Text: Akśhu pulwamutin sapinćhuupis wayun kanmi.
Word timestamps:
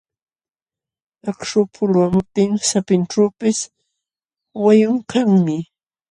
Akśhu 1.29 1.61
pulwamutin 1.73 2.51
sapinćhuupis 2.69 3.59
wayun 4.63 4.97
kanmi. 5.09 5.57